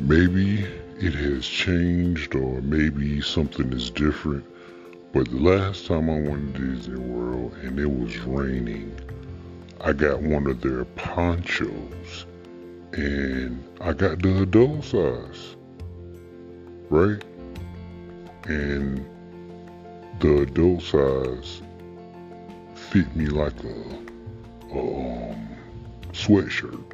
maybe 0.00 0.66
it 0.98 1.14
has 1.14 1.46
changed 1.46 2.34
or 2.34 2.60
maybe 2.62 3.20
something 3.20 3.72
is 3.72 3.90
different. 3.90 4.44
But 5.12 5.30
the 5.30 5.38
last 5.38 5.86
time 5.86 6.10
I 6.10 6.20
went 6.20 6.54
to 6.56 6.74
Disney 6.74 7.00
World 7.00 7.54
and 7.62 7.78
it 7.78 7.86
was 7.86 8.18
raining, 8.20 8.98
I 9.80 9.92
got 9.92 10.20
one 10.20 10.46
of 10.46 10.60
their 10.60 10.84
ponchos 10.84 12.26
and 12.92 13.62
I 13.80 13.92
got 13.92 14.20
the 14.20 14.42
adult 14.42 14.84
size. 14.84 15.56
Right? 16.88 17.22
And 18.44 19.04
the 20.20 20.42
adult 20.42 20.82
size 20.82 21.62
fit 22.74 23.14
me 23.16 23.26
like 23.26 23.54
a, 23.64 23.74
um, 24.72 25.48
sweatshirt. 26.12 26.84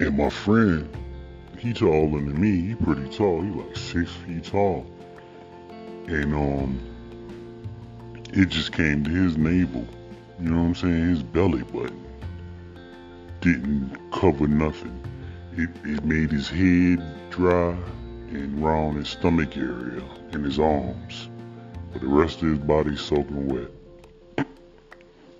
And 0.00 0.16
my 0.16 0.30
friend, 0.30 0.88
he 1.66 1.72
taller 1.72 2.20
than 2.20 2.40
me. 2.40 2.68
He 2.68 2.74
pretty 2.76 3.08
tall. 3.08 3.42
He 3.42 3.50
like 3.50 3.76
six 3.76 4.10
feet 4.12 4.44
tall. 4.44 4.86
And 6.06 6.32
um, 6.32 6.80
it 8.32 8.48
just 8.48 8.72
came 8.72 9.02
to 9.02 9.10
his 9.10 9.36
navel. 9.36 9.86
You 10.40 10.50
know 10.50 10.62
what 10.62 10.68
I'm 10.68 10.74
saying? 10.76 11.08
His 11.08 11.22
belly 11.22 11.62
button 11.64 12.04
didn't 13.40 13.98
cover 14.12 14.46
nothing. 14.46 15.02
It, 15.56 15.70
it 15.84 16.04
made 16.04 16.30
his 16.30 16.48
head 16.48 17.02
dry 17.30 17.76
and 18.30 18.62
around 18.62 18.96
his 18.96 19.08
stomach 19.08 19.56
area 19.56 20.02
and 20.32 20.44
his 20.44 20.60
arms. 20.60 21.30
But 21.92 22.02
the 22.02 22.08
rest 22.08 22.42
of 22.42 22.50
his 22.50 22.58
body 22.58 22.96
soaking 22.96 23.48
wet. 23.48 24.46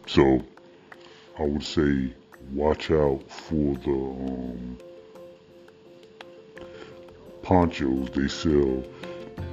So 0.06 0.42
I 1.38 1.42
would 1.42 1.62
say 1.62 2.12
watch 2.52 2.90
out 2.90 3.30
for 3.30 3.76
the 3.76 3.90
um, 3.90 4.78
ponchos 7.46 8.10
they 8.10 8.26
sell 8.26 8.82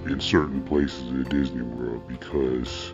in 0.08 0.20
certain 0.20 0.64
places 0.64 1.04
at 1.14 1.30
Disney 1.30 1.62
World 1.62 2.02
because 2.08 2.92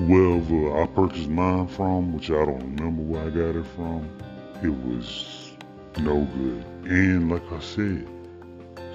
wherever 0.00 0.82
I 0.82 0.86
purchased 0.88 1.30
mine 1.30 1.68
from, 1.68 2.12
which 2.12 2.28
I 2.30 2.44
don't 2.44 2.76
remember 2.76 3.02
where 3.02 3.22
I 3.22 3.30
got 3.30 3.56
it 3.56 3.64
from, 3.74 4.06
it 4.62 4.68
was 4.68 5.52
no 6.00 6.28
good. 6.36 6.64
And 6.84 7.32
like 7.32 7.50
I 7.50 7.60
said, 7.60 8.06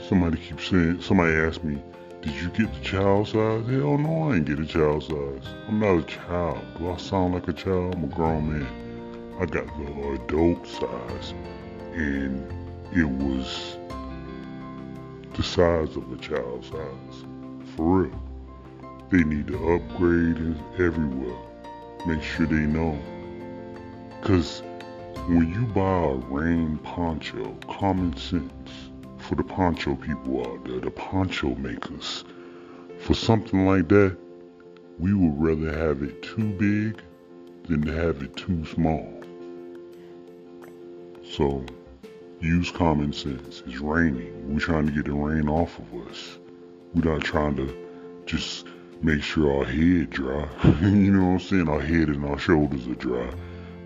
somebody 0.08 0.38
keeps 0.38 0.68
saying, 0.68 1.02
somebody 1.02 1.34
asked 1.34 1.64
me, 1.64 1.82
did 2.22 2.36
you 2.36 2.50
get 2.50 2.72
the 2.72 2.82
child 2.82 3.30
size? 3.30 3.66
Hell 3.66 3.98
no, 3.98 4.30
I 4.30 4.36
ain't 4.36 4.46
get 4.46 4.60
a 4.60 4.66
child 4.68 5.06
size. 5.06 5.56
I'm 5.68 5.80
not 5.80 5.98
a 5.98 6.04
child. 6.04 6.60
Do 6.78 6.92
I 6.92 6.98
sound 6.98 7.34
like 7.34 7.48
a 7.48 7.54
child? 7.54 7.96
I'm 7.96 8.04
a 8.04 8.08
grown 8.08 8.48
man. 8.48 9.38
I 9.40 9.48
got 9.48 9.66
the 9.66 10.22
adult 10.22 10.68
size. 10.68 11.34
And 11.96 12.71
it 12.94 13.08
was 13.08 13.78
the 15.34 15.44
size 15.44 15.96
of 15.96 16.12
a 16.12 16.18
child's 16.18 16.68
size. 16.68 17.26
For 17.76 18.04
real. 18.04 18.24
They 19.10 19.24
need 19.24 19.48
to 19.48 19.74
upgrade 19.74 20.56
everywhere. 20.80 21.38
Make 22.06 22.22
sure 22.22 22.46
they 22.46 22.66
know. 22.66 22.98
Because 24.20 24.62
when 25.28 25.54
you 25.54 25.66
buy 25.74 26.04
a 26.04 26.16
rain 26.16 26.78
poncho, 26.80 27.58
common 27.70 28.16
sense 28.18 28.52
for 29.18 29.36
the 29.36 29.44
poncho 29.44 29.96
people 29.96 30.46
out 30.46 30.66
there, 30.66 30.80
the 30.80 30.92
poncho 30.92 31.56
makers, 31.56 32.24
for 33.00 33.14
something 33.14 33.66
like 33.66 33.88
that, 33.90 34.18
we 35.00 35.14
would 35.14 35.42
rather 35.42 35.78
have 35.78 36.04
it 36.04 36.22
too 36.22 36.52
big 36.54 37.02
than 37.68 37.82
to 37.84 37.94
have 37.94 38.22
it 38.22 38.36
too 38.36 38.66
small. 38.66 39.24
So, 41.24 41.66
use 42.42 42.72
common 42.72 43.14
sense. 43.14 43.64
It's 43.66 43.80
raining. 43.80 44.54
We're 44.54 44.60
trying 44.60 44.88
to 44.88 44.92
get 44.92 45.06
the 45.06 45.14
rain 45.14 45.48
off 45.48 45.78
of 45.78 46.08
us. 46.08 46.40
We're 46.94 47.14
not 47.14 47.22
trying 47.22 47.56
to 47.58 47.78
just 48.26 48.66
make 49.02 49.22
sure 49.22 49.60
our 49.60 49.66
head 49.66 50.10
dry. 50.10 50.48
you 50.82 51.12
know 51.12 51.28
what 51.28 51.34
I'm 51.34 51.40
saying? 51.40 51.70
Our 51.70 51.82
head 51.82 52.10
and 52.10 52.26
our 52.26 52.40
shoulders 52.40 52.88
are 52.88 52.96
dry, 52.96 53.32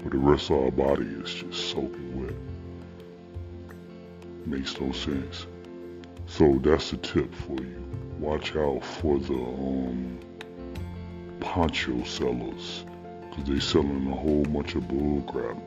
but 0.03 0.11
the 0.11 0.17
rest 0.17 0.49
of 0.49 0.63
our 0.63 0.71
body 0.71 1.05
is 1.05 1.33
just 1.33 1.71
soaking 1.71 2.21
wet. 2.21 2.35
Makes 4.45 4.79
no 4.79 4.91
sense. 4.91 5.47
So 6.27 6.59
that's 6.63 6.93
a 6.93 6.97
tip 6.97 7.33
for 7.33 7.59
you. 7.61 7.83
Watch 8.19 8.55
out 8.55 8.83
for 8.83 9.19
the 9.19 9.33
um, 9.33 10.19
poncho 11.39 12.03
sellers, 12.03 12.85
cause 13.31 13.43
they 13.45 13.59
selling 13.59 14.07
a 14.07 14.15
whole 14.15 14.43
bunch 14.43 14.75
of 14.75 14.87
bull 14.87 15.21
crap. 15.27 15.57